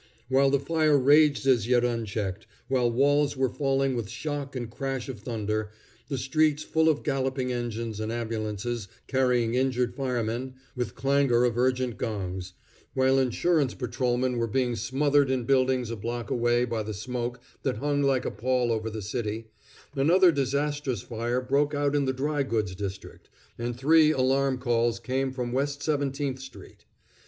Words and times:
While 0.29 0.49
the 0.49 0.59
fire 0.59 0.97
raged 0.97 1.45
as 1.45 1.67
yet 1.67 1.85
unchecked, 1.85 2.47
while 2.67 2.89
walls 2.89 3.37
were 3.37 3.51
falling 3.53 3.95
with 3.95 4.09
shock 4.09 4.55
and 4.55 4.67
crash 4.67 5.07
of 5.07 5.19
thunder, 5.19 5.69
the 6.09 6.17
streets 6.17 6.63
full 6.63 6.89
of 6.89 7.03
galloping 7.03 7.51
engines 7.53 7.99
and 7.99 8.11
ambulances 8.11 8.87
carrying 9.05 9.53
injured 9.53 9.93
firemen, 9.93 10.55
with 10.75 10.95
clangor 10.95 11.43
of 11.45 11.55
urgent 11.55 11.97
gongs; 11.99 12.53
while 12.95 13.19
insurance 13.19 13.75
patrolmen 13.75 14.37
were 14.39 14.47
being 14.47 14.75
smothered 14.75 15.29
in 15.29 15.43
buildings 15.43 15.91
a 15.91 15.95
block 15.95 16.31
away 16.31 16.65
by 16.65 16.81
the 16.81 16.95
smoke 16.95 17.39
that 17.61 17.77
hung 17.77 18.01
like 18.01 18.25
a 18.25 18.31
pall 18.31 18.71
over 18.71 18.89
the 18.89 19.03
city, 19.03 19.49
another 19.95 20.31
disastrous 20.31 21.03
fire 21.03 21.41
broke 21.41 21.75
out 21.75 21.95
in 21.95 22.05
the 22.05 22.11
dry 22.11 22.41
goods 22.41 22.73
district, 22.73 23.29
and 23.59 23.77
three 23.77 24.09
alarm 24.11 24.57
calls 24.57 24.99
came 24.99 25.31
from 25.31 25.51
West 25.53 25.83
Seventeenth 25.83 26.39
street. 26.39 26.85